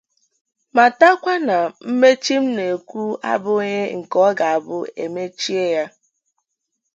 [0.75, 1.57] matakwa na
[1.89, 5.85] mmechi m na-ekwu abụghị nke ọ ga-abụ e mechie ya